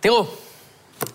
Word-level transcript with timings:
תראו, 0.00 0.26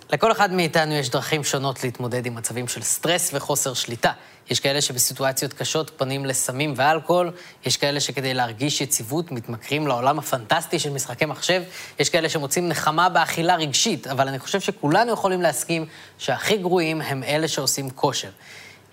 לכל 0.10 0.32
אחד 0.32 0.52
מאיתנו 0.54 0.94
יש 0.94 1.10
דרכים 1.10 1.44
שונות 1.44 1.84
להתמודד 1.84 2.26
עם 2.26 2.36
מצבים 2.36 2.68
של 2.68 2.82
סטרס 2.82 3.32
וחוסר 3.34 3.74
שליטה. 3.74 4.12
יש 4.50 4.60
כאלה 4.60 4.82
שבסיטואציות 4.82 5.54
קשות 5.54 5.90
פונים 5.98 6.26
לסמים 6.26 6.74
ואלכוהול, 6.78 7.32
יש 7.66 7.78
כאלה 7.78 8.00
שכדי 8.00 8.34
להרגיש 8.34 8.82
יציבות 8.82 9.32
מתמכרים 9.32 9.88
לעולם 9.88 10.20
הפנטסטי 10.20 10.80
של 10.80 10.90
משחקי 10.90 11.26
מחשב, 11.26 11.64
יש 12.00 12.10
כאלה 12.10 12.30
שמוצאים 12.30 12.70
נחמה 12.70 13.10
באכילה 13.10 13.56
רגשית, 13.56 14.08
אבל 14.08 14.28
אני 14.28 14.40
חושב 14.40 14.60
שכולנו 14.60 15.14
יכולים 15.14 15.42
להסכים 15.42 15.86
שהכי 16.18 16.58
גרועים 16.58 17.02
הם 17.02 17.24
אלה 17.24 17.48
שעושים 17.48 17.90
כושר. 17.90 18.30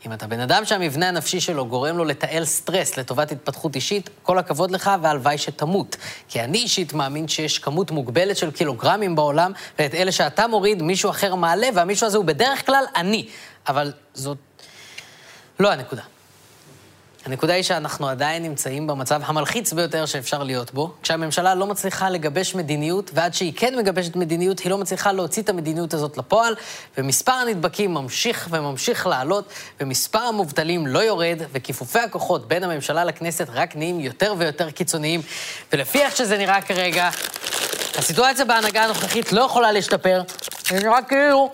אם 0.06 0.12
אתה 0.12 0.26
בן 0.26 0.40
אדם 0.40 0.64
שהמבנה 0.64 1.08
הנפשי 1.08 1.40
שלו 1.40 1.66
גורם 1.66 1.96
לו 1.96 2.04
לתעל 2.04 2.44
סטרס 2.44 2.96
לטובת 2.96 3.32
התפתחות 3.32 3.76
אישית, 3.76 4.10
כל 4.22 4.38
הכבוד 4.38 4.70
לך 4.70 4.90
והלוואי 5.02 5.38
שתמות. 5.38 5.96
כי 6.28 6.40
אני 6.40 6.58
אישית 6.58 6.92
מאמין 6.92 7.28
שיש 7.28 7.58
כמות 7.58 7.90
מוגבלת 7.90 8.36
של 8.36 8.50
קילוגרמים 8.50 9.14
בעולם, 9.14 9.52
ואת 9.78 9.94
אלה 9.94 10.12
שאתה 10.12 10.46
מוריד, 10.46 10.82
מישהו 10.82 11.10
אחר 11.10 11.34
מעלה, 11.34 11.68
והמישהו 11.74 12.06
הזה 12.06 12.16
הוא 12.16 12.24
בדרך 12.24 12.66
כלל 12.66 12.84
אני. 12.96 13.28
אבל 13.68 13.92
זאת 14.14 14.38
לא 15.60 15.72
הנקודה. 15.72 16.02
הנקודה 17.26 17.54
היא 17.54 17.62
שאנחנו 17.62 18.08
עדיין 18.08 18.42
נמצאים 18.42 18.86
במצב 18.86 19.20
המלחיץ 19.24 19.72
ביותר 19.72 20.06
שאפשר 20.06 20.42
להיות 20.42 20.74
בו, 20.74 20.92
כשהממשלה 21.02 21.54
לא 21.54 21.66
מצליחה 21.66 22.10
לגבש 22.10 22.54
מדיניות, 22.54 23.10
ועד 23.14 23.34
שהיא 23.34 23.52
כן 23.56 23.78
מגבשת 23.78 24.16
מדיניות, 24.16 24.58
היא 24.58 24.70
לא 24.70 24.78
מצליחה 24.78 25.12
להוציא 25.12 25.42
את 25.42 25.48
המדיניות 25.48 25.94
הזאת 25.94 26.18
לפועל, 26.18 26.54
ומספר 26.98 27.32
הנדבקים 27.32 27.94
ממשיך 27.94 28.48
וממשיך 28.50 29.06
לעלות, 29.06 29.44
ומספר 29.80 30.18
המובטלים 30.18 30.86
לא 30.86 30.98
יורד, 30.98 31.42
וכיפופי 31.52 31.98
הכוחות 31.98 32.48
בין 32.48 32.64
הממשלה 32.64 33.04
לכנסת 33.04 33.46
רק 33.54 33.76
נהיים 33.76 34.00
יותר 34.00 34.34
ויותר 34.38 34.70
קיצוניים, 34.70 35.22
ולפי 35.72 36.02
איך 36.02 36.16
שזה 36.16 36.38
נראה 36.38 36.62
כרגע, 36.62 37.10
הסיטואציה 37.98 38.44
בהנהגה 38.44 38.84
הנוכחית 38.84 39.32
לא 39.32 39.40
יכולה 39.40 39.72
להשתפר, 39.72 40.22
זה 40.68 40.80
נראה 40.80 41.02
כאילו, 41.02 41.52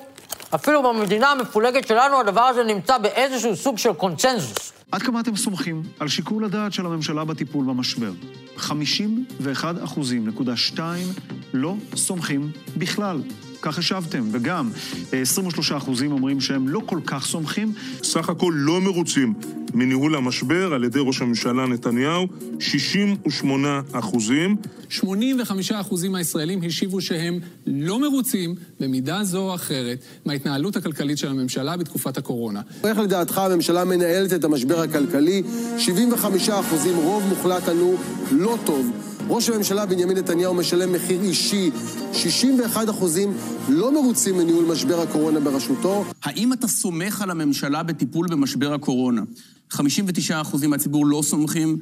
אפילו 0.55 0.83
במדינה 0.83 1.31
המפולגת 1.31 1.87
שלנו, 1.87 2.21
הדבר 2.21 2.41
הזה 2.41 2.65
נמצא 2.65 2.99
באיזשהו 2.99 3.57
סוג 3.57 3.79
של 3.79 3.93
קונצנזוס. 3.93 4.78
עד 4.93 5.03
כמה 5.03 5.21
אתם 5.21 5.37
סומכים 5.37 5.83
על 5.99 6.09
שיקול 6.09 6.45
הדעת 6.45 6.73
של 6.73 6.87
הממשלה 6.87 7.25
בטיפול 7.25 7.65
במשבר? 7.65 8.13
51 8.57 9.75
אחוזים, 9.85 10.29
נקודה 10.29 10.57
2, 10.57 11.07
לא 11.55 11.75
סומכים 11.95 12.51
בכלל. 12.77 13.23
כך 13.63 13.79
השבתם, 13.79 14.25
וגם 14.33 14.71
23 15.13 15.73
אחוזים 15.73 16.13
אומרים 16.13 16.41
שהם 16.41 16.69
לא 16.69 16.81
כל 16.87 17.01
כך 17.07 17.27
סומכים. 17.27 17.73
סך 18.03 18.29
הכל 18.29 18.53
לא 18.57 18.81
מרוצים 18.81 19.35
מניהול 19.75 20.15
המשבר 20.17 20.75
על 20.75 20.85
ידי 20.85 20.99
ראש 21.03 21.23
הממשלה 21.23 21.67
נתניהו, 21.67 22.27
68 22.61 23.81
אחוזים. 23.93 24.57
85 24.89 25.73
אחוזים 25.73 26.13
מהישראלים 26.13 26.61
השיבו 26.63 27.01
שהם 27.01 27.39
לא 27.67 28.01
מרוצים, 28.01 28.55
במידה 28.81 29.25
זו 29.25 29.39
או 29.39 29.55
אחרת, 29.55 29.99
מההתנהלות 30.25 30.77
הכלכלית 30.77 31.19
של 31.19 31.29
הממשלה 31.29 31.77
בתקופת 31.77 32.19
הקורונה. 32.19 32.61
איך 32.85 32.99
לדעתך 32.99 33.39
הממשלה 33.39 33.85
מנהלת 33.85 34.33
את 34.33 34.45
המשבר 34.45 34.81
הכלכלי? 34.81 35.43
75 35.79 36.49
אחוזים, 36.49 36.97
רוב 36.97 37.23
מוחלט 37.29 37.69
ענו 37.69 37.97
לא 38.33 38.59
טוב. 38.65 38.93
ראש 39.31 39.49
הממשלה 39.49 39.87
בנימין 39.87 40.17
נתניהו 40.19 40.55
משלם 40.55 40.93
מחיר 40.93 41.21
אישי. 41.21 41.71
61 42.13 42.89
אחוזים 42.91 43.37
לא 43.69 43.93
מרוצים 43.93 44.39
מניהול 44.39 44.65
משבר 44.65 45.01
הקורונה 45.01 45.41
בראשותו. 45.41 46.05
האם 46.23 46.53
אתה 46.53 46.69
סומך 46.69 47.23
על 47.23 47.31
הממשלה 47.31 47.83
בטיפול 47.83 48.27
במשבר 48.29 48.73
הקורונה? 48.73 49.23
59 49.71 50.41
אחוזים 50.41 50.71
מהציבור 50.71 51.07
לא 51.07 51.23
סומכים. 51.23 51.79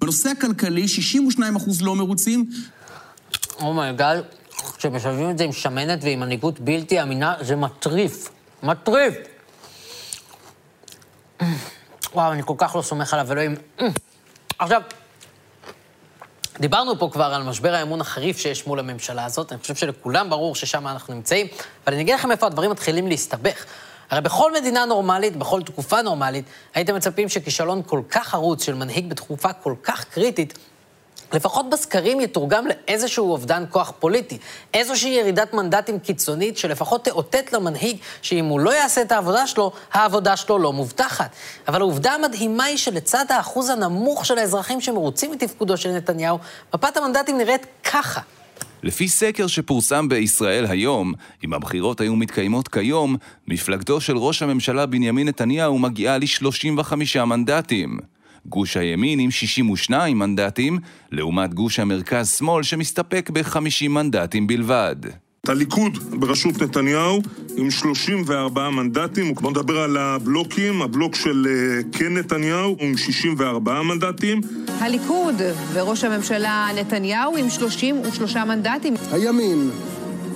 בנושא 0.00 0.30
הכלכלי, 0.30 0.88
62 0.88 1.56
אחוז 1.56 1.82
לא 1.82 1.96
מרוצים. 1.96 2.50
oh 3.60 3.75
my 3.75 3.89
god, 3.89 4.18
כשמשלבים 4.76 5.30
את 5.30 5.38
זה 5.38 5.44
עם 5.44 5.52
שמנת 5.52 5.98
ועם 6.02 6.20
מנהיגות 6.20 6.60
בלתי 6.60 7.02
אמינה, 7.02 7.34
זה 7.40 7.56
מטריף. 7.56 8.28
מטריף! 8.62 9.14
וואו, 12.14 12.32
אני 12.32 12.42
כל 12.44 12.54
כך 12.58 12.76
לא 12.76 12.82
סומך 12.82 13.14
עליו, 13.14 13.32
אלוהים. 13.32 13.54
עכשיו, 14.58 14.82
דיברנו 16.60 16.98
פה 16.98 17.08
כבר 17.12 17.24
על 17.24 17.42
משבר 17.42 17.74
האמון 17.74 18.00
החריף 18.00 18.38
שיש 18.38 18.66
מול 18.66 18.78
הממשלה 18.78 19.24
הזאת, 19.24 19.52
אני 19.52 19.60
חושב 19.60 19.74
שלכולם 19.74 20.30
ברור 20.30 20.54
ששם 20.54 20.86
אנחנו 20.86 21.14
נמצאים, 21.14 21.46
אבל 21.86 21.94
אני 21.94 22.02
אגיד 22.02 22.14
לכם 22.14 22.30
איפה 22.30 22.46
הדברים 22.46 22.70
מתחילים 22.70 23.06
להסתבך. 23.06 23.64
הרי 24.10 24.20
בכל 24.20 24.52
מדינה 24.52 24.84
נורמלית, 24.84 25.36
בכל 25.36 25.62
תקופה 25.62 26.02
נורמלית, 26.02 26.44
הייתם 26.74 26.94
מצפים 26.94 27.28
שכישלון 27.28 27.82
כל 27.86 28.02
כך 28.10 28.28
חרוץ 28.28 28.64
של 28.64 28.74
מנהיג 28.74 29.10
בתקופה 29.10 29.52
כל 29.52 29.74
כך 29.82 30.04
קריטית, 30.04 30.58
לפחות 31.32 31.70
בסקרים 31.70 32.20
יתורגם 32.20 32.64
לאיזשהו 32.66 33.30
אובדן 33.30 33.64
כוח 33.70 33.92
פוליטי, 33.98 34.38
איזושהי 34.74 35.10
ירידת 35.10 35.54
מנדטים 35.54 35.98
קיצונית 35.98 36.58
שלפחות 36.58 37.04
תאותת 37.04 37.52
למנהיג 37.52 37.96
שאם 38.22 38.44
הוא 38.44 38.60
לא 38.60 38.70
יעשה 38.70 39.02
את 39.02 39.12
העבודה 39.12 39.46
שלו, 39.46 39.72
העבודה 39.92 40.36
שלו 40.36 40.58
לא 40.58 40.72
מובטחת. 40.72 41.30
אבל 41.68 41.80
העובדה 41.80 42.12
המדהימה 42.12 42.64
היא 42.64 42.76
שלצד 42.76 43.24
האחוז 43.28 43.68
הנמוך 43.68 44.26
של 44.26 44.38
האזרחים 44.38 44.80
שמרוצים 44.80 45.30
מתפקודו 45.30 45.76
של 45.76 45.90
נתניהו, 45.90 46.38
מפת 46.74 46.96
המנדטים 46.96 47.38
נראית 47.38 47.66
ככה. 47.84 48.20
לפי 48.82 49.08
סקר 49.08 49.46
שפורסם 49.46 50.08
בישראל 50.08 50.66
היום, 50.66 51.14
אם 51.44 51.54
הבחירות 51.54 52.00
היו 52.00 52.16
מתקיימות 52.16 52.68
כיום, 52.68 53.16
מפלגתו 53.48 54.00
של 54.00 54.16
ראש 54.16 54.42
הממשלה 54.42 54.86
בנימין 54.86 55.28
נתניהו 55.28 55.78
מגיעה 55.78 56.18
ל-35 56.18 57.24
מנדטים. 57.24 57.98
גוש 58.46 58.76
הימין 58.76 59.18
עם 59.18 59.30
62 59.30 60.18
מנדטים, 60.18 60.78
לעומת 61.12 61.54
גוש 61.54 61.78
המרכז-שמאל 61.78 62.62
שמסתפק 62.62 63.30
ב-50 63.32 63.88
מנדטים 63.88 64.46
בלבד. 64.46 64.96
הליכוד 65.48 65.98
בראשות 66.20 66.62
נתניהו 66.62 67.22
עם 67.56 67.70
34 67.70 68.70
מנדטים, 68.70 69.34
בואו 69.34 69.50
נדבר 69.50 69.78
על 69.78 69.96
הבלוקים, 69.96 70.82
הבלוק 70.82 71.14
של 71.14 71.46
אה, 71.48 71.98
כן 71.98 72.16
נתניהו 72.16 72.76
עם 72.80 72.96
64 72.96 73.82
מנדטים. 73.82 74.40
הליכוד 74.68 75.34
וראש 75.72 76.04
הממשלה 76.04 76.68
נתניהו 76.76 77.36
עם 77.36 77.50
33 77.50 78.36
מנדטים. 78.36 78.94
הימין 79.12 79.70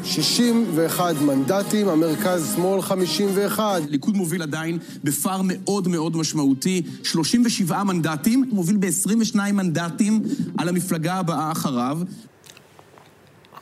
61 0.04 1.14
מנדטים, 1.20 1.88
המרכז-שמאל 1.88 2.82
51. 2.82 3.82
ליכוד 3.88 4.16
מוביל 4.16 4.42
עדיין 4.42 4.78
בפער 5.04 5.40
מאוד 5.44 5.88
מאוד 5.88 6.16
משמעותי, 6.16 6.82
37 7.04 7.84
מנדטים, 7.84 8.44
מוביל 8.52 8.76
ב-22 8.76 9.36
מנדטים 9.52 10.22
על 10.58 10.68
המפלגה 10.68 11.14
הבאה 11.14 11.52
אחריו. 11.52 11.98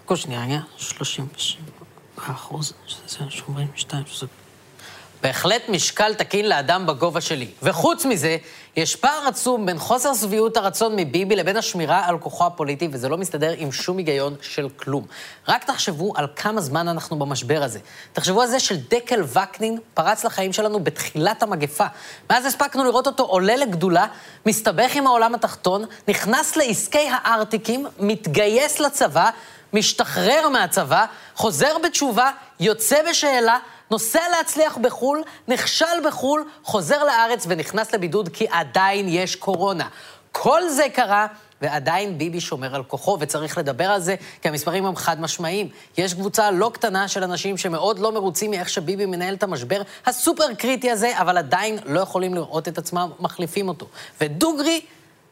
כל 0.04 0.16
שנייה, 0.16 0.44
רגע, 0.44 0.60
37 0.76 1.62
אחוז, 2.16 2.72
שזה 2.86 3.18
82, 3.28 4.04
שזה... 4.06 4.26
בהחלט 5.22 5.62
משקל 5.68 6.14
תקין 6.14 6.48
לאדם 6.48 6.86
בגובה 6.86 7.20
שלי. 7.20 7.46
וחוץ 7.62 8.04
מזה, 8.04 8.36
יש 8.76 8.96
פער 8.96 9.28
עצום 9.28 9.66
בין 9.66 9.78
חוסר 9.78 10.14
שביעות 10.14 10.56
הרצון 10.56 10.96
מביבי 10.96 11.36
לבין 11.36 11.56
השמירה 11.56 12.06
על 12.06 12.18
כוחו 12.18 12.46
הפוליטי, 12.46 12.88
וזה 12.92 13.08
לא 13.08 13.18
מסתדר 13.18 13.54
עם 13.56 13.72
שום 13.72 13.98
היגיון 13.98 14.34
של 14.40 14.68
כלום. 14.76 15.06
רק 15.48 15.64
תחשבו 15.64 16.12
על 16.16 16.26
כמה 16.36 16.60
זמן 16.60 16.88
אנחנו 16.88 17.18
במשבר 17.18 17.62
הזה. 17.62 17.78
תחשבו 18.12 18.42
על 18.42 18.48
זה 18.48 18.60
של 18.60 18.76
דקל 18.90 19.22
וקנין 19.22 19.78
פרץ 19.94 20.24
לחיים 20.24 20.52
שלנו 20.52 20.84
בתחילת 20.84 21.42
המגפה. 21.42 21.86
מאז 22.30 22.46
הספקנו 22.46 22.84
לראות 22.84 23.06
אותו 23.06 23.22
עולה 23.22 23.56
לגדולה, 23.56 24.06
מסתבך 24.46 24.94
עם 24.94 25.06
העולם 25.06 25.34
התחתון, 25.34 25.84
נכנס 26.08 26.56
לעסקי 26.56 27.08
הארטיקים, 27.12 27.86
מתגייס 27.98 28.80
לצבא, 28.80 29.30
משתחרר 29.72 30.48
מהצבא, 30.48 31.04
חוזר 31.34 31.76
בתשובה, 31.84 32.30
יוצא 32.60 32.96
בשאלה, 33.10 33.58
נוסע 33.92 34.20
להצליח 34.36 34.76
בחו"ל, 34.76 35.22
נכשל 35.48 36.06
בחו"ל, 36.06 36.44
חוזר 36.62 37.04
לארץ 37.04 37.44
ונכנס 37.48 37.94
לבידוד 37.94 38.28
כי 38.28 38.46
עדיין 38.50 39.06
יש 39.08 39.36
קורונה. 39.36 39.88
כל 40.32 40.68
זה 40.68 40.84
קרה, 40.94 41.26
ועדיין 41.62 42.18
ביבי 42.18 42.40
שומר 42.40 42.74
על 42.74 42.82
כוחו, 42.82 43.16
וצריך 43.20 43.58
לדבר 43.58 43.84
על 43.84 44.00
זה, 44.00 44.14
כי 44.42 44.48
המספרים 44.48 44.86
הם 44.86 44.96
חד 44.96 45.20
משמעיים. 45.20 45.68
יש 45.98 46.14
קבוצה 46.14 46.50
לא 46.50 46.70
קטנה 46.74 47.08
של 47.08 47.24
אנשים 47.24 47.56
שמאוד 47.56 47.98
לא 47.98 48.12
מרוצים 48.12 48.50
מאיך 48.50 48.68
שביבי 48.68 49.06
מנהל 49.06 49.34
את 49.34 49.42
המשבר 49.42 49.82
הסופר 50.06 50.54
קריטי 50.54 50.90
הזה, 50.90 51.18
אבל 51.18 51.38
עדיין 51.38 51.78
לא 51.84 52.00
יכולים 52.00 52.34
לראות 52.34 52.68
את 52.68 52.78
עצמם 52.78 53.10
מחליפים 53.20 53.68
אותו. 53.68 53.86
ודוגרי, 54.20 54.80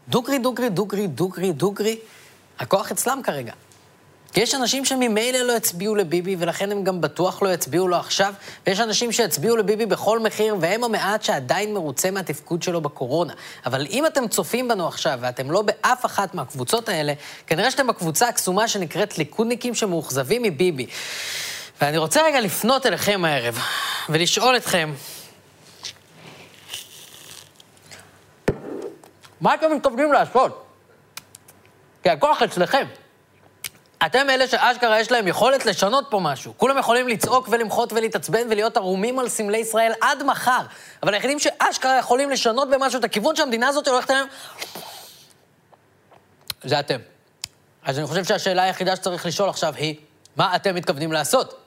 דוגרי, 0.08 0.38
דוגרי, 0.38 0.68
דוגרי, 0.68 1.06
דוגרי, 1.06 1.52
דוגרי, 1.52 1.98
הכוח 2.58 2.90
אצלם 2.92 3.20
כרגע. 3.24 3.52
יש 4.36 4.54
אנשים 4.54 4.84
שממילא 4.84 5.38
לא 5.38 5.56
הצביעו 5.56 5.94
לביבי, 5.94 6.36
ולכן 6.38 6.72
הם 6.72 6.84
גם 6.84 7.00
בטוח 7.00 7.42
לא 7.42 7.48
יצביעו 7.48 7.88
לו 7.88 7.96
עכשיו, 7.96 8.34
ויש 8.66 8.80
אנשים 8.80 9.12
שיצביעו 9.12 9.56
לביבי 9.56 9.86
בכל 9.86 10.18
מחיר, 10.18 10.56
והם 10.60 10.84
המעט 10.84 11.22
שעדיין 11.22 11.74
מרוצה 11.74 12.10
מהתפקוד 12.10 12.62
שלו 12.62 12.80
בקורונה. 12.80 13.32
אבל 13.66 13.86
אם 13.90 14.06
אתם 14.06 14.28
צופים 14.28 14.68
בנו 14.68 14.88
עכשיו, 14.88 15.18
ואתם 15.22 15.50
לא 15.50 15.62
באף 15.62 16.06
אחת 16.06 16.34
מהקבוצות 16.34 16.88
האלה, 16.88 17.12
כנראה 17.46 17.70
שאתם 17.70 17.86
בקבוצה 17.86 18.28
הקסומה 18.28 18.68
שנקראת 18.68 19.18
ליכודניקים 19.18 19.74
שמאוכזבים 19.74 20.42
מביבי. 20.42 20.86
ואני 21.80 21.98
רוצה 21.98 22.22
רגע 22.22 22.40
לפנות 22.40 22.86
אליכם 22.86 23.24
הערב, 23.24 23.58
ולשאול 24.08 24.56
אתכם, 24.56 24.94
מה 29.40 29.54
אתם 29.54 29.76
מתכוונים 29.76 30.12
לעשות? 30.12 30.66
כי 32.02 32.10
הכוח 32.10 32.42
אצלכם. 32.42 32.86
אתם 34.06 34.30
אלה 34.30 34.48
שאשכרה 34.48 35.00
יש 35.00 35.10
להם 35.10 35.28
יכולת 35.28 35.66
לשנות 35.66 36.06
פה 36.10 36.20
משהו. 36.20 36.54
כולם 36.56 36.78
יכולים 36.78 37.08
לצעוק 37.08 37.48
ולמחות 37.50 37.92
ולהתעצבן 37.92 38.46
ולהיות 38.50 38.76
ערומים 38.76 39.18
על 39.18 39.28
סמלי 39.28 39.58
ישראל 39.58 39.92
עד 40.00 40.22
מחר. 40.22 40.60
אבל 41.02 41.14
היחידים 41.14 41.38
שאשכרה 41.38 41.98
יכולים 41.98 42.30
לשנות 42.30 42.70
במשהו 42.70 42.98
את 42.98 43.04
הכיוון 43.04 43.36
שהמדינה 43.36 43.68
הזאת 43.68 43.88
הולכת 43.88 44.10
אליהם, 44.10 44.26
זה 46.64 46.80
אתם. 46.80 46.98
אז 47.84 47.98
אני 47.98 48.06
חושב 48.06 48.24
שהשאלה 48.24 48.62
היחידה 48.62 48.96
שצריך 48.96 49.26
לשאול 49.26 49.48
עכשיו 49.48 49.74
היא, 49.76 49.94
מה 50.36 50.56
אתם 50.56 50.74
מתכוונים 50.74 51.12
לעשות? 51.12 51.59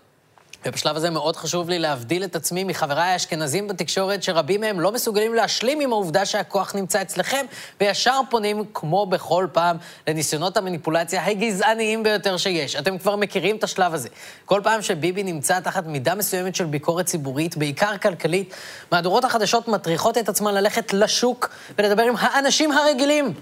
ובשלב 0.65 0.95
הזה 0.95 1.09
מאוד 1.09 1.35
חשוב 1.35 1.69
לי 1.69 1.79
להבדיל 1.79 2.23
את 2.23 2.35
עצמי 2.35 2.63
מחבריי 2.63 3.11
האשכנזים 3.11 3.67
בתקשורת, 3.67 4.23
שרבים 4.23 4.61
מהם 4.61 4.79
לא 4.79 4.91
מסוגלים 4.91 5.33
להשלים 5.33 5.79
עם 5.79 5.91
העובדה 5.91 6.25
שהכוח 6.25 6.75
נמצא 6.75 7.01
אצלכם, 7.01 7.45
וישר 7.81 8.19
פונים, 8.29 8.63
כמו 8.73 9.05
בכל 9.05 9.47
פעם, 9.53 9.77
לניסיונות 10.07 10.57
המניפולציה 10.57 11.25
הגזעניים 11.25 12.03
ביותר 12.03 12.37
שיש. 12.37 12.75
אתם 12.75 12.97
כבר 12.97 13.15
מכירים 13.15 13.55
את 13.55 13.63
השלב 13.63 13.93
הזה. 13.93 14.09
כל 14.45 14.61
פעם 14.63 14.81
שביבי 14.81 15.23
נמצא 15.23 15.59
תחת 15.59 15.85
מידה 15.85 16.15
מסוימת 16.15 16.55
של 16.55 16.65
ביקורת 16.65 17.05
ציבורית, 17.05 17.57
בעיקר 17.57 17.97
כלכלית, 17.97 18.53
מהדורות 18.91 19.25
החדשות 19.25 19.67
מטריחות 19.67 20.17
את 20.17 20.29
עצמן 20.29 20.53
ללכת 20.53 20.93
לשוק 20.93 21.49
ולדבר 21.77 22.03
עם 22.03 22.15
האנשים 22.19 22.71
הרגילים. 22.71 23.33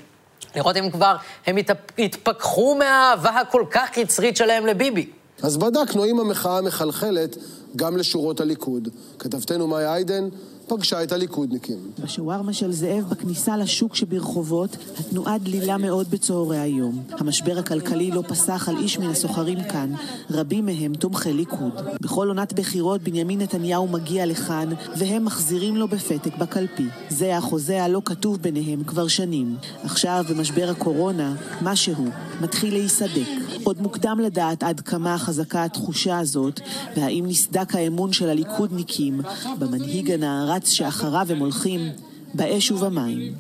לראות 0.56 0.78
אם 0.78 0.92
כבר 0.92 1.16
הם 1.48 1.58
התפכחו 1.98 2.76
מהאהבה 2.76 3.30
הכל 3.30 3.66
כך 3.72 3.98
יצרית 3.98 4.38
שלהם 4.38 4.66
לביבי. 4.66 5.21
אז 5.44 5.58
בדקנו 5.58 6.04
האם 6.04 6.20
המחאה 6.20 6.62
מחלחלת 6.62 7.38
גם 7.76 7.98
לשורות 7.98 8.42
הליכוד. 8.42 8.90
כתבתנו 9.20 9.68
מאיה 9.68 9.94
איידן 9.94 10.30
פגשה 10.78 11.04
את 11.04 11.12
הליכודניקים. 11.12 11.92
בשווארמה 12.04 12.54
של 12.54 12.72
זאב 12.72 13.10
בכניסה 13.10 13.58
לשוק 13.58 13.96
שברחובות, 13.96 14.78
התנועה 15.00 15.38
דלילה 15.38 15.78
מאוד 15.78 16.12
בצהרי 16.12 16.60
היום. 16.60 17.04
המשבר 17.10 17.60
הכלכלי 17.60 18.12
לא 18.12 18.24
פסח 18.28 18.70
על 18.70 18.78
איש 18.78 19.00
מן 19.00 19.10
הסוחרים 19.10 19.64
כאן, 19.64 19.94
רבים 20.30 20.66
מהם 20.66 20.94
תומכי 20.96 21.34
ליכוד. 21.34 21.74
בכל 22.02 22.28
עונת 22.28 22.54
בחירות 22.54 23.02
בנימין 23.02 23.42
נתניהו 23.42 23.88
מגיע 23.88 24.26
לכאן, 24.26 24.70
והם 24.98 25.26
מחזירים 25.26 25.78
לו 25.78 25.88
בפתק 25.88 26.38
בקלפי. 26.38 26.88
זה 27.10 27.38
החוזה 27.38 27.84
הלא 27.84 28.02
כתוב 28.06 28.38
ביניהם 28.38 28.84
כבר 28.84 29.08
שנים. 29.08 29.56
עכשיו, 29.84 30.26
במשבר 30.30 30.70
הקורונה, 30.70 31.36
משהו 31.62 32.06
מתחיל 32.42 32.74
להיסדק. 32.74 33.28
עוד 33.64 33.82
מוקדם 33.82 34.20
לדעת 34.20 34.64
עד 34.64 34.80
כמה 34.80 35.18
חזקה 35.18 35.64
התחושה 35.64 36.20
הזאת, 36.20 36.60
והאם 36.98 37.26
נסדק 37.28 37.76
האמון 37.76 38.14
של 38.14 38.30
הליכודניקים 38.30 39.22
במנהיג 39.60 40.12
הנערץ 40.12 40.61
שאחריו 40.66 41.26
הם 41.30 41.40
הולכים 41.40 41.92
באש 42.34 42.72
ובמים. 42.72 43.34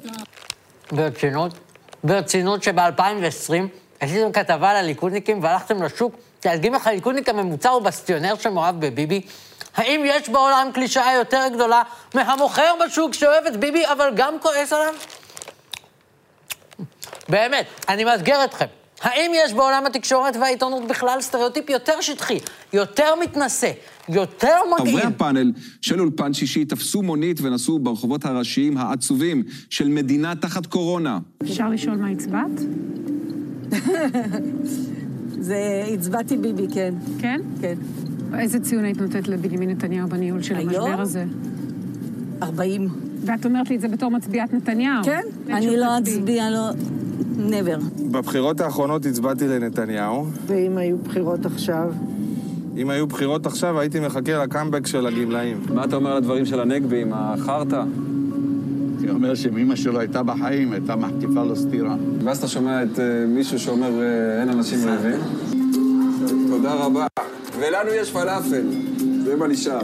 ברצינות? 0.92 1.54
ברצינות 2.04 2.64
שב-2020 2.64 3.54
עשיתם 4.00 4.32
כתבה 4.32 4.70
על 4.70 4.76
הליכודניקים 4.76 5.44
והלכתם 5.44 5.84
לשוק 5.84 6.16
להדגים 6.46 6.76
איך 6.76 6.88
הליכודניק 6.88 7.30
הממוצע 7.30 7.70
הוא 7.70 7.82
בסטיונר 7.82 8.36
שמאוהב 8.40 8.86
בביבי? 8.86 9.22
האם 9.76 10.02
יש 10.06 10.30
בעולם 10.30 10.70
קלישאה 10.74 11.14
יותר 11.14 11.48
גדולה 11.54 11.84
מהמוכר 12.14 12.74
בשוק 12.86 13.14
שאוהב 13.14 13.46
את 13.46 13.58
ביבי 13.58 13.84
אבל 13.86 14.12
גם 14.16 14.40
כועס 14.40 14.74
עליו? 14.74 14.94
באמת, 17.30 17.66
אני 17.90 18.04
מאתגר 18.04 18.44
אתכם. 18.44 18.66
האם 19.02 19.32
יש 19.36 19.54
בעולם 19.54 19.86
התקשורת 19.86 20.36
והעיתונות 20.36 20.88
בכלל 20.88 21.22
סטריאוטיפ 21.22 21.70
יותר 21.70 22.02
שטחי, 22.02 22.40
יותר 22.74 23.16
מתנשא, 23.16 23.72
יותר 24.12 24.56
מגעיל? 24.74 24.98
חברי 24.98 25.08
הפאנל 25.08 25.52
של 25.82 26.00
אולפן 26.00 26.34
שישי 26.34 26.66
תפסו 26.66 27.02
מונית 27.02 27.42
ונסעו 27.42 27.80
ברחובות 27.80 28.26
הראשיים 28.26 28.78
העצובים 28.78 29.44
של 29.70 29.88
מדינה 29.88 30.36
תחת 30.36 30.66
קורונה. 30.66 31.20
אפשר 31.44 31.70
לשאול 31.70 31.98
מה 31.98 32.08
הצבעת? 32.08 32.62
זה, 35.40 35.84
הצבעתי 35.94 36.38
ביבי, 36.38 36.68
כן. 36.74 36.94
כן? 37.20 37.42
כן. 37.62 37.76
איזה 38.40 38.60
ציון 38.60 38.84
היית 38.86 39.02
נותנת 39.02 39.28
לבנימין 39.28 39.70
נתניהו 39.70 40.08
בניהול 40.08 40.42
של 40.42 40.56
המשבר 40.56 41.02
הזה? 41.02 41.26
40. 42.44 42.90
ואת 43.26 43.46
אומרת 43.46 43.70
לי 43.70 43.76
את 43.76 43.82
זה 43.82 43.88
בתור 43.88 44.12
מצביעת 44.12 44.54
נתניהו. 44.54 45.04
כן, 45.04 45.22
אני 45.50 45.78
לא 45.78 45.98
אצביע, 45.98 46.50
לא... 46.50 46.70
never. 47.50 48.04
בבחירות 48.12 48.62
האחרונות 48.62 49.06
הצבעתי 49.06 49.48
לנתניהו. 49.48 50.26
ואם 50.48 50.78
היו 50.78 50.98
בחירות 50.98 51.46
עכשיו? 51.46 51.94
אם 52.82 52.90
היו 52.90 53.08
בחירות 53.08 53.46
עכשיו, 53.46 53.80
הייתי 53.80 54.00
מחכה 54.00 54.44
לקאמבק 54.44 54.88
של 54.88 55.08
הגמלאים. 55.08 55.66
מה 55.70 55.84
אתה 55.84 55.96
אומר 55.96 56.12
על 56.12 56.18
הדברים 56.18 56.46
של 56.46 56.60
הנגבי 56.60 57.02
עם 57.02 57.12
החרטא? 57.14 57.84
אני 59.00 59.10
אומר 59.10 59.36
שאם 59.36 59.58
אמא 59.58 59.76
שלו 59.76 60.00
הייתה 60.00 60.24
בחיים, 60.24 60.74
הייתה 60.74 60.96
מחטיפה 60.96 61.44
לו 61.44 61.56
סטירה. 61.56 61.96
ואז 62.24 62.38
אתה 62.38 62.48
שומע 62.48 62.84
את 62.84 62.96
uh, 62.96 63.02
מישהו 63.28 63.60
שאומר 63.60 63.88
uh, 63.88 64.42
אין 64.42 64.50
אנשים 64.50 64.90
רעבים? 64.90 65.20
תודה 66.48 66.74
רבה. 66.74 67.08
ולנו 67.60 67.90
יש 67.90 68.12
פלאפל, 68.12 68.64
זה 69.24 69.36
מה 69.36 69.48
נשאר. 69.48 69.82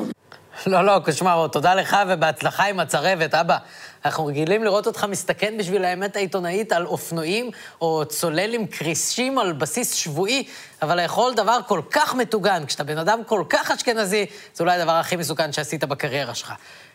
לא, 0.67 0.85
לא, 0.85 0.99
קושמרו, 1.05 1.47
תודה 1.47 1.75
לך 1.75 1.97
ובהצלחה 2.09 2.65
עם 2.65 2.79
הצרבת, 2.79 3.33
אבא. 3.33 3.57
אנחנו 4.05 4.25
רגילים 4.25 4.63
לראות 4.63 4.87
אותך 4.87 5.03
מסתכן 5.03 5.57
בשביל 5.57 5.85
האמת 5.85 6.15
העיתונאית 6.15 6.71
על 6.71 6.85
אופנועים 6.85 7.51
או 7.81 8.03
צולל 8.05 8.53
עם 8.53 8.65
קרישים 8.65 9.39
על 9.39 9.53
בסיס 9.53 9.93
שבועי, 9.93 10.47
אבל 10.81 11.01
לאכול 11.01 11.33
דבר 11.33 11.59
כל 11.67 11.81
כך 11.91 12.15
מטוגן, 12.15 12.63
כשאתה 12.65 12.83
בן 12.83 12.97
אדם 12.97 13.23
כל 13.23 13.43
כך 13.49 13.71
אשכנזי, 13.71 14.25
זה 14.53 14.63
אולי 14.63 14.81
הדבר 14.81 14.91
הכי 14.91 15.15
מסוכן 15.15 15.51
שעשית 15.51 15.83
בקריירה 15.83 16.35
שלך. 16.35 16.53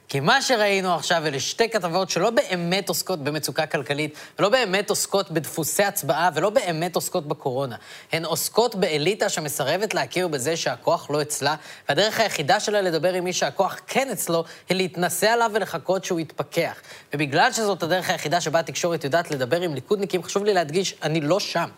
כי 0.08 0.20
מה 0.20 0.42
שראינו 0.42 0.94
עכשיו 0.94 1.26
אלה 1.26 1.40
שתי 1.40 1.68
כתבות 1.68 2.10
שלא 2.10 2.30
באמת 2.30 2.88
עוסקות 2.88 3.18
במצוקה 3.18 3.66
כלכלית, 3.66 4.14
ולא 4.38 4.48
באמת 4.48 4.90
עוסקות 4.90 5.30
בדפוסי 5.30 5.82
הצבעה, 5.82 6.30
ולא 6.34 6.50
באמת 6.50 6.94
עוסקות 6.94 7.28
בקורונה. 7.28 7.76
הן 8.12 8.24
עוסקות 8.24 8.74
באליטה 8.74 9.28
שמסרבת 9.28 9.94
להכיר 9.94 10.28
בזה 10.28 10.56
שהכוח 10.56 11.10
לא 11.10 11.22
אצלה, 11.22 11.54
והדרך 11.88 12.20
היחידה 12.20 12.60
שלה 12.60 12.80
לדבר 12.80 13.12
עם 13.12 13.24
מי 13.24 13.32
שהכוח 13.32 13.80
כן 13.86 14.10
אצלו, 14.10 14.44
היא 14.68 14.76
להתנשא 14.76 15.26
עליו 15.26 15.50
ולחכות 15.54 16.04
שהוא 16.04 16.20
יתפכח. 16.20 16.80
ובגלל 17.14 17.52
שזאת 17.52 17.82
הדרך 17.82 18.10
היחידה 18.10 18.40
שבה 18.40 18.58
התקשורת 18.58 19.04
יודעת 19.04 19.30
לדבר 19.30 19.60
עם 19.60 19.74
ליכודניקים, 19.74 20.22
חשוב 20.22 20.44
לי 20.44 20.54
להדגיש, 20.54 20.94
אני 21.02 21.20
לא 21.20 21.40
שם. 21.40 21.68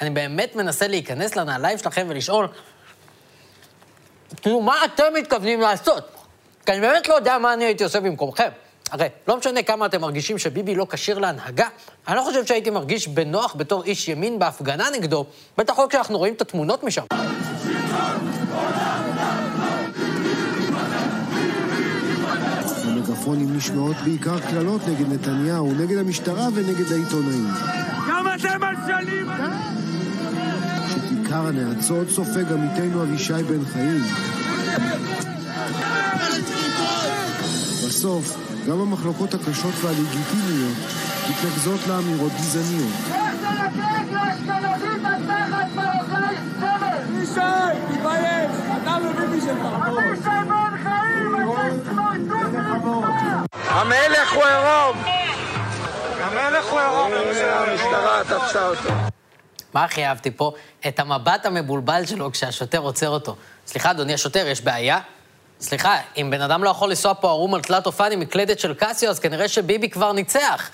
אני 0.00 0.10
באמת 0.10 0.56
מנסה 0.56 0.88
להיכנס 0.88 1.36
לנעליים 1.36 1.78
שלכם 1.78 2.06
ולשאול, 2.08 2.48
כאילו, 4.42 4.60
מה 4.60 4.84
אתם 4.84 5.04
מתכוונים 5.14 5.60
לעשות? 5.60 6.17
כי 6.68 6.72
אני 6.72 6.80
באמת 6.80 7.08
לא 7.08 7.14
יודע 7.14 7.38
מה 7.38 7.54
אני 7.54 7.64
הייתי 7.64 7.84
עושה 7.84 8.00
במקומכם. 8.00 8.48
הרי 8.90 9.06
לא 9.28 9.36
משנה 9.36 9.62
כמה 9.62 9.86
אתם 9.86 10.00
מרגישים 10.00 10.38
שביבי 10.38 10.74
לא 10.74 10.86
כשיר 10.90 11.18
להנהגה, 11.18 11.68
אני 12.08 12.16
לא 12.16 12.22
חושב 12.22 12.46
שהייתי 12.46 12.70
מרגיש 12.70 13.08
בנוח 13.08 13.54
בתור 13.58 13.84
איש 13.84 14.08
ימין 14.08 14.38
בהפגנה 14.38 14.84
נגדו, 14.92 15.26
בטח 15.58 15.78
לא 15.78 15.86
כשאנחנו 15.90 16.18
רואים 16.18 16.34
את 16.34 16.40
התמונות 16.40 16.84
משם. 16.84 17.02
במגפונים 22.86 23.56
נשמעות 23.56 23.96
בעיקר 24.04 24.40
קללות 24.40 24.80
נגד 24.88 25.12
נתניהו, 25.12 25.72
נגד 25.72 25.98
המשטרה 25.98 26.48
ונגד 26.54 26.92
העיתונאים. 26.92 27.46
גם 28.10 28.26
אתם 28.34 28.64
אשלים! 28.64 29.26
שכיכר 30.88 31.46
הנאצות 31.46 32.08
סופג 32.10 32.52
עמיתנו 32.52 33.02
אבישי 33.02 33.32
בן 33.32 33.64
חיים. 33.64 34.37
בסוף, 37.98 38.36
גם 38.68 38.80
המחלוקות 38.80 39.34
הקשות 39.34 39.74
והלגיטימיות 39.80 40.76
מתנקזות 41.30 41.80
לאמירות 41.88 42.32
גזעניות. 42.32 42.92
ישי, 47.22 47.40
תתבייש! 47.88 48.50
אתה 48.82 48.96
וביבי 49.04 49.40
שלך. 49.40 49.66
אבישי 49.88 50.28
בן 50.48 50.82
חיים, 50.82 51.34
המלך 53.68 54.32
הוא 54.32 54.44
עירום! 54.44 54.96
המלך 56.20 56.66
הוא 56.70 56.80
עירום! 56.80 57.10
המשטרה 57.12 58.22
תפסה 58.24 58.68
אותו. 58.68 58.88
מה 59.74 59.84
הכי 59.84 60.06
אהבתי 60.06 60.30
פה? 60.30 60.52
את 60.88 60.98
המבט 61.00 61.46
המבולבל 61.46 62.06
שלו 62.06 62.32
כשהשוטר 62.32 62.78
עוצר 62.78 63.08
אותו. 63.08 63.36
סליחה, 63.66 63.90
אדוני 63.90 64.14
השוטר, 64.14 64.46
יש 64.46 64.60
בעיה? 64.60 64.98
סליחה, 65.60 65.96
אם 66.16 66.30
בן 66.30 66.40
אדם 66.40 66.64
לא 66.64 66.70
יכול 66.70 66.88
לנסוע 66.88 67.14
פה 67.14 67.28
ערום 67.28 67.54
על 67.54 67.60
תלת 67.60 67.86
אופן 67.86 68.12
עם 68.12 68.20
מקלדת 68.20 68.58
של 68.58 68.74
קסיו, 68.74 69.10
אז 69.10 69.18
כנראה 69.18 69.48
שביבי 69.48 69.90
כבר 69.90 70.12
ניצח. 70.12 70.70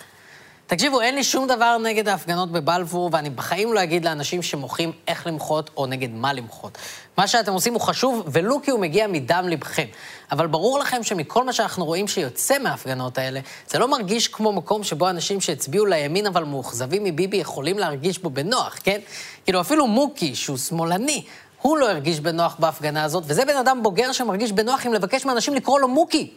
תקשיבו, 0.66 1.00
אין 1.00 1.14
לי 1.14 1.24
שום 1.24 1.46
דבר 1.46 1.78
נגד 1.78 2.08
ההפגנות 2.08 2.52
בבלפור, 2.52 3.10
ואני 3.12 3.30
בחיים 3.30 3.72
לא 3.72 3.82
אגיד 3.82 4.04
לאנשים 4.04 4.42
שמוחים 4.42 4.92
איך 5.08 5.26
למחות 5.26 5.70
או 5.76 5.86
נגד 5.86 6.10
מה 6.10 6.32
למחות. 6.32 6.78
מה 7.18 7.26
שאתם 7.26 7.52
עושים 7.52 7.74
הוא 7.74 7.80
חשוב, 7.80 8.22
ולו 8.26 8.62
כי 8.62 8.70
הוא 8.70 8.80
מגיע 8.80 9.06
מדם 9.06 9.44
לבכם. 9.48 9.86
אבל 10.32 10.46
ברור 10.46 10.78
לכם 10.78 11.02
שמכל 11.02 11.44
מה 11.44 11.52
שאנחנו 11.52 11.84
רואים 11.84 12.08
שיוצא 12.08 12.58
מההפגנות 12.58 13.18
האלה, 13.18 13.40
זה 13.68 13.78
לא 13.78 13.88
מרגיש 13.88 14.28
כמו 14.28 14.52
מקום 14.52 14.84
שבו 14.84 15.10
אנשים 15.10 15.40
שהצביעו 15.40 15.86
לימין 15.86 16.26
אבל 16.26 16.44
מאוכזבים 16.44 17.04
מביבי 17.04 17.36
יכולים 17.36 17.78
להרגיש 17.78 18.18
בו 18.18 18.30
בנוח, 18.30 18.78
כן? 18.84 19.00
כאילו, 19.44 19.60
אפילו 19.60 19.86
מוקי, 19.86 20.34
שהוא 20.34 20.56
שמאלני, 20.56 21.24
הוא 21.66 21.78
לא 21.78 21.90
הרגיש 21.90 22.20
בנוח 22.20 22.56
בהפגנה 22.58 23.04
הזאת, 23.04 23.24
וזה 23.26 23.44
בן 23.44 23.56
אדם 23.56 23.82
בוגר 23.82 24.12
שמרגיש 24.12 24.52
בנוח 24.52 24.86
אם 24.86 24.92
לבקש 24.92 25.24
מאנשים 25.24 25.54
לקרוא 25.54 25.80
לו 25.80 25.88
מוקי. 25.88 26.30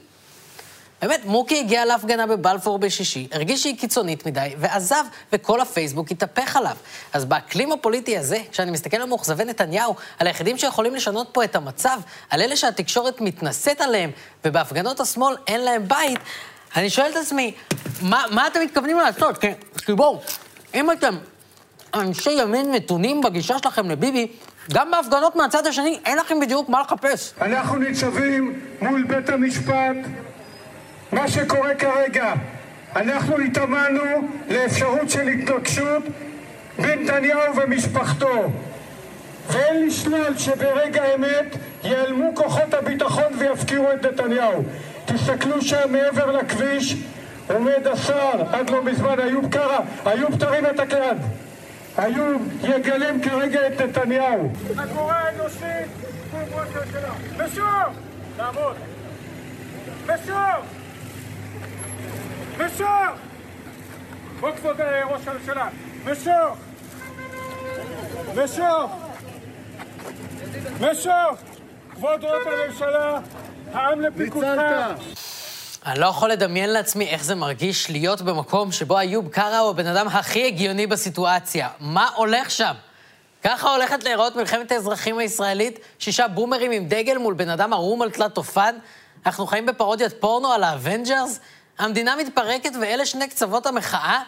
באמת, 1.01 1.25
מוקי 1.25 1.60
הגיע 1.60 1.86
להפגנה 1.86 2.27
בבלפור 2.27 2.79
בשישי, 2.79 3.27
הרגיש 3.31 3.63
שהיא 3.63 3.77
קיצונית 3.77 4.25
מדי, 4.25 4.55
ועזב, 4.57 5.03
וכל 5.34 5.62
הפייסבוק 5.62 6.12
התהפך 6.12 6.55
עליו. 6.55 6.75
אז 7.13 7.25
באקלים 7.25 7.72
הפוליטי 7.72 8.17
הזה, 8.17 8.38
כשאני 8.51 8.72
מסתכל 8.72 8.98
על 8.98 9.05
מאוכזבי 9.05 9.46
נתניהו, 9.46 9.96
על 10.19 10.27
היחידים 10.27 10.57
שיכולים 10.57 10.96
לשנות 10.96 11.27
פה 11.31 11.43
את 11.43 11.55
המצב, 11.55 12.00
על 12.29 12.41
אלה 12.41 12.55
שהתקשורת 12.55 13.22
מתנשאת 13.22 13.81
עליהם, 13.81 14.12
ובהפגנות 14.46 15.00
השמאל 15.00 15.36
אין 15.48 15.62
להם 15.62 15.88
בית, 15.88 16.19
אני 16.75 16.89
שואל 16.89 17.12
את 17.12 17.15
עצמי, 17.15 17.53
מה, 18.01 18.24
מה 18.31 18.48
אתם 18.48 18.60
מתכוונים 18.62 18.98
לעשות? 18.98 19.38
כי, 19.38 19.48
כי 19.86 19.93
בואו, 19.93 20.22
אם 20.74 20.91
אתם 20.91 21.17
אנשי 21.93 22.31
ימין 22.31 22.72
מתונים 22.72 23.22
בגישה 23.22 23.60
שלכם 23.60 23.89
לביבי, 23.89 24.27
גם 24.74 24.92
בהפגנות 24.92 25.36
מהצד 25.36 25.68
השני 25.68 26.00
אין 26.06 26.18
לכם 26.18 26.40
בדיוק 26.40 26.70
מה 26.70 26.82
לחפש. 26.82 27.34
אנחנו 27.42 27.76
ניצבים 27.76 28.60
מול 28.82 29.04
בית 29.04 29.30
המשפט. 29.30 29.96
מה 31.12 31.28
שקורה 31.28 31.76
כרגע, 31.76 32.34
אנחנו 32.96 33.38
התאמנו 33.38 34.04
לאפשרות 34.50 35.10
של 35.10 35.28
התנגשות 35.28 36.04
בנתניהו 36.80 37.56
ומשפחתו. 37.56 38.52
ואין 39.50 39.88
לשלול 39.88 40.38
שברגע 40.38 41.04
האמת 41.04 41.56
ייעלמו 41.84 42.36
כוחות 42.36 42.74
הביטחון 42.74 43.34
ויפקירו 43.40 43.92
את 43.92 44.06
נתניהו. 44.06 44.64
תסתכלו 45.06 45.62
שם 45.62 45.92
מעבר 45.92 46.32
לכביש, 46.32 46.96
עומד 47.54 47.88
השר, 47.88 48.44
עד 48.52 48.70
לא 48.70 48.84
מזמן, 48.84 49.20
איוב 49.20 49.52
קרא. 49.52 49.80
איוב 50.06 50.40
תרים 50.40 50.66
את 50.66 50.80
הכלד. 50.80 51.18
איוב 52.00 52.48
יגלם 52.63 53.22
כרגע 53.22 53.68
את 53.68 53.82
נתניהו. 53.82 54.51
הגבורה 54.77 55.20
האנושית 55.20 55.88
מול 56.32 56.44
ראש 56.51 56.68
הממשלה. 56.75 57.13
ושוב! 57.38 58.00
לעמוד. 58.38 58.75
ושוב! 60.06 60.66
ושוב! 62.58 62.88
בוא 64.39 64.51
כבוד 64.51 64.82
ראש 64.82 65.27
הממשלה. 65.27 65.68
ושוב! 66.04 66.58
ושוב! 68.36 68.92
ושוב! 70.80 71.38
כבוד 71.96 72.24
ראש 72.24 72.48
הממשלה, 72.48 73.20
העם 73.74 74.01
לפיקודך. 74.01 74.92
אני 75.88 76.00
לא 76.00 76.06
יכול 76.06 76.32
לדמיין 76.32 76.70
לעצמי 76.70 77.08
איך 77.08 77.24
זה 77.24 77.36
מרגיש 77.36 77.89
להיות 77.89 78.22
במקום 78.22 78.72
שבו 78.72 79.00
איוב 79.00 79.27
קרא 79.27 79.58
הוא 79.58 79.70
הבן 79.70 79.88
אדם 79.88 80.08
הכי 80.08 80.48
הגיוני 80.48 80.88
בסיטואציה. 80.88 81.70
מה 81.79 82.10
הולך 82.15 82.51
שם? 82.51 82.74
ככה 83.44 83.75
הולכת 83.75 84.03
להיראות 84.03 84.36
מלחמת 84.36 84.72
האזרחים 84.72 85.17
הישראלית? 85.17 85.79
שישה 86.00 86.27
בומרים 86.27 86.72
עם 86.72 86.88
דגל 86.88 87.17
מול 87.17 87.34
בן 87.34 87.50
אדם 87.50 87.74
ערום 87.74 88.01
על 88.01 88.12
תלת 88.12 88.38
אופן? 88.38 88.75
אנחנו 89.25 89.48
חיים 89.48 89.65
בפרודיית 89.65 90.13
פורנו 90.20 90.51
על 90.51 90.63
האבנג'רס? 90.63 91.39
המדינה 91.79 92.15
מתפרקת 92.15 92.72
ואלה 92.82 93.06
שני 93.06 93.27
קצוות 93.27 93.65
המחאה? 93.65 94.22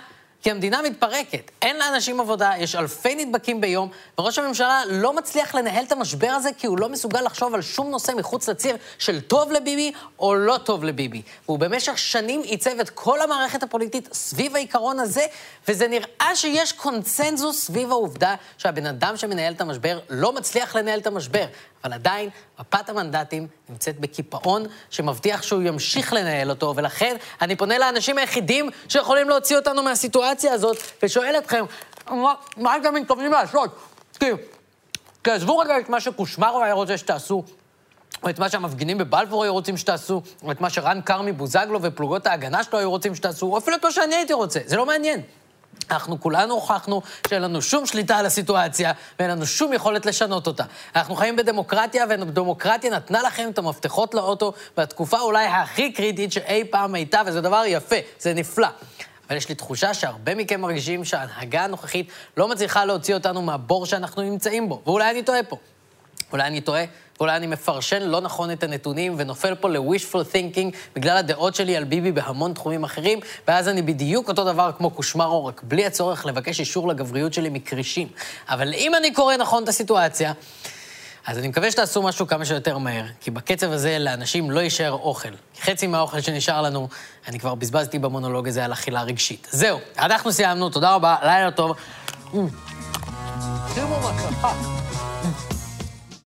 כי 0.44 0.52
המדינה 0.52 0.82
מתפרקת, 0.82 1.52
אין 1.62 1.78
לאנשים 1.78 2.20
עבודה, 2.20 2.52
יש 2.58 2.76
אלפי 2.76 3.16
נדבקים 3.16 3.62
ביום, 3.62 3.90
וראש 4.20 4.40
הממשלה 4.40 4.82
לא 4.90 5.14
מצליח 5.14 5.56
לנהל 5.56 5.84
את 5.84 5.92
המשבר 5.92 6.28
הזה 6.28 6.50
כי 6.58 6.68
הוא 6.68 6.80
לא 6.80 6.90
מסוגל 6.90 7.22
לחשוב 7.22 7.56
על 7.56 7.62
שום 7.62 7.90
נושא 7.90 8.12
מחוץ 8.18 8.50
לציר 8.50 8.76
של 9.00 9.22
טוב 9.22 9.52
לביבי 9.52 9.92
או 10.20 10.36
לא 10.36 10.58
טוב 10.58 10.84
לביבי. 10.84 11.22
והוא 11.46 11.60
במשך 11.60 11.98
שנים 11.98 12.42
עיצב 12.42 12.80
את 12.80 12.90
כל 12.90 13.22
המערכת 13.22 13.64
הפוליטית 13.64 14.10
סביב 14.14 14.56
העיקרון 14.56 15.00
הזה, 15.00 15.26
וזה 15.68 15.88
נראה 15.88 16.36
שיש 16.36 16.72
קונצנזוס 16.72 17.66
סביב 17.66 17.92
העובדה 17.92 18.36
שהבן 18.58 18.86
אדם 18.86 19.18
שמנהל 19.18 19.54
את 19.54 19.62
המשבר 19.62 20.00
לא 20.10 20.34
מצליח 20.34 20.76
לנהל 20.76 21.00
את 21.00 21.08
המשבר. 21.08 21.46
אבל 21.84 21.94
עדיין 21.94 22.30
מפת 22.60 22.90
המנדטים 22.90 23.48
נמצאת 23.70 24.00
בקיפאון 24.00 24.66
שמבטיח 24.90 25.42
שהוא 25.42 25.62
ימשיך 25.62 26.14
לנהל 26.14 26.50
אותו, 26.50 26.74
ולכן 26.76 27.16
אני 27.42 27.56
פונה 27.56 27.78
לאנשים 27.78 28.18
היחידים 28.18 28.70
שיכולים 28.90 29.30
להוציא 29.30 29.58
אותנו 29.58 29.84
מהסיטואציה 29.84 30.54
הזאת, 30.54 30.78
ושואל 31.04 31.36
אתכם, 31.38 31.66
מה, 32.58 32.78
אתם 32.82 32.94
מתכוונים 32.94 33.32
לעשות? 33.32 33.76
כי, 34.20 34.26
כי 35.24 35.32
עזבו 35.32 35.58
רגע 35.58 35.80
את 35.80 35.90
מה 35.90 36.00
שקושמרו 36.00 36.64
היה 36.64 36.74
רוצה 36.74 36.98
שתעשו, 36.98 37.44
או 38.24 38.30
את 38.30 38.40
מה 38.40 38.50
שהמפגינים 38.50 38.98
בבלפור 38.98 39.44
היו 39.44 39.54
רוצים 39.54 39.78
שתעשו, 39.78 40.22
או 40.44 40.52
את 40.52 40.62
מה 40.62 40.70
שרן 40.70 41.02
כרמי 41.02 41.32
בוזגלו 41.32 41.82
ופלוגות 41.82 42.28
ההגנה 42.28 42.64
שלו 42.64 42.80
היו 42.80 42.90
רוצים 42.90 43.16
שתעשו, 43.16 43.46
או 43.46 43.58
אפילו 43.58 43.78
את 43.78 43.86
מה 43.86 43.92
שאני 43.92 44.16
הייתי 44.16 44.34
רוצה, 44.34 44.60
זה 44.66 44.78
לא 44.78 44.86
מעניין. 44.86 45.22
אנחנו 45.92 46.22
כולנו 46.22 46.54
הוכחנו 46.54 47.02
שאין 47.30 47.42
לנו 47.42 47.62
שום 47.62 47.86
שליטה 47.86 48.18
על 48.18 48.26
הסיטואציה 48.26 48.92
ואין 49.20 49.32
לנו 49.32 49.46
שום 49.46 49.74
יכולת 49.74 50.06
לשנות 50.06 50.48
אותה. 50.48 50.64
אנחנו 50.96 51.16
חיים 51.16 51.36
בדמוקרטיה, 51.36 52.06
ודמוקרטיה 52.10 52.92
נתנה 52.92 53.22
לכם 53.24 53.50
את 53.50 53.58
המפתחות 53.58 54.14
לאוטו 54.14 54.54
בתקופה 54.78 55.20
אולי 55.20 55.46
הכי 55.46 55.92
קריטית 55.92 56.32
שאי 56.32 56.64
פעם 56.70 56.96
הייתה, 56.96 57.22
וזה 57.26 57.42
דבר 57.42 57.64
יפה, 57.66 57.96
זה 58.20 58.34
נפלא. 58.34 58.68
אבל 59.30 59.38
יש 59.38 59.50
לי 59.50 59.56
תחושה 59.56 59.94
שהרבה 59.94 60.36
מכם 60.36 60.62
מרגישים 60.62 61.06
שההנהגה 61.06 61.64
הנוכחית 61.64 62.12
לא 62.38 62.48
מצליחה 62.48 62.86
להוציא 62.86 63.14
אותנו 63.14 63.42
מהבור 63.42 63.86
שאנחנו 63.86 64.22
נמצאים 64.22 64.70
בו, 64.70 64.82
ואולי 64.86 65.12
אני 65.12 65.24
טועה 65.24 65.44
פה. 65.44 65.58
אולי 66.32 66.48
אני 66.48 66.62
טועה, 66.62 66.84
ואולי 67.20 67.36
אני 67.36 67.48
מפרשן 67.48 68.02
לא 68.02 68.22
נכון 68.22 68.52
את 68.52 68.64
הנתונים 68.64 69.16
ונופל 69.18 69.56
פה 69.56 69.70
ל-wishful 69.70 70.34
thinking 70.34 70.76
בגלל 70.96 71.18
הדעות 71.18 71.56
שלי 71.56 71.78
על 71.78 71.84
ביבי 71.84 72.12
בהמון 72.12 72.54
תחומים 72.54 72.84
אחרים, 72.84 73.20
ואז 73.48 73.68
אני 73.68 73.82
בדיוק 73.82 74.28
אותו 74.28 74.46
דבר 74.46 74.72
כמו 74.78 74.90
קושמרו, 74.90 75.46
רק 75.46 75.62
בלי 75.64 75.86
הצורך 75.86 76.26
לבקש 76.26 76.60
אישור 76.60 76.88
לגבריות 76.88 77.34
שלי 77.34 77.50
מקרישים. 77.50 78.08
אבל 78.50 78.74
אם 78.74 78.96
אני 78.96 79.14
קורא 79.14 79.38
נכון 79.38 79.64
את 79.64 79.70
הסיטואציה, 79.70 80.34
אז 81.28 81.38
אני 81.38 81.48
מקווה 81.48 81.72
שתעשו 81.72 82.02
משהו 82.02 82.28
כמה 82.28 82.46
שיותר 82.46 82.78
מהר, 82.78 83.04
כי 83.22 83.32
בקצב 83.32 83.72
הזה 83.72 84.00
לאנשים 84.00 84.52
לא 84.52 84.60
יישאר 84.60 84.92
אוכל. 84.92 85.30
חצי 85.62 85.88
מהאוכל 85.88 86.22
שנשאר 86.22 86.62
לנו, 86.62 86.88
אני 87.28 87.40
כבר 87.40 87.56
בזבזתי 87.56 88.00
במונולוג 88.00 88.48
הזה 88.48 88.66
על 88.66 88.74
אכילה 88.74 89.02
רגשית. 89.02 89.48
זהו, 89.52 89.80
אנחנו 90.00 90.32
סיימנו, 90.32 90.70
תודה 90.70 90.96
רבה, 90.96 91.16
לילה 91.22 91.52
טוב. 91.52 91.76